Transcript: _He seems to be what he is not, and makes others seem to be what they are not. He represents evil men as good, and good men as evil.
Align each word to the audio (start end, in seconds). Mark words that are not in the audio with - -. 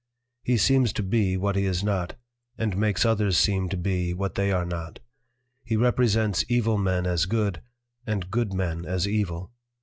_He 0.41 0.57
seems 0.57 0.91
to 0.93 1.03
be 1.03 1.37
what 1.37 1.55
he 1.55 1.65
is 1.65 1.83
not, 1.83 2.15
and 2.57 2.75
makes 2.75 3.05
others 3.05 3.37
seem 3.37 3.69
to 3.69 3.77
be 3.77 4.15
what 4.15 4.33
they 4.33 4.51
are 4.51 4.65
not. 4.65 4.99
He 5.63 5.75
represents 5.77 6.43
evil 6.49 6.79
men 6.79 7.05
as 7.05 7.27
good, 7.27 7.61
and 8.07 8.31
good 8.31 8.51
men 8.51 8.83
as 8.83 9.07
evil. 9.07 9.51